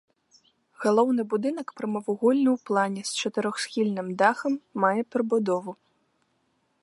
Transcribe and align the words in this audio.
Галоўны 0.83 1.21
будынак 1.33 1.67
прамавугольны 1.81 2.49
ў 2.55 2.57
плане, 2.69 3.01
з 3.09 3.25
чатырохсхільным 3.25 4.07
дахам, 4.21 4.53
мае 4.85 4.95
прыбудову. 5.17 5.71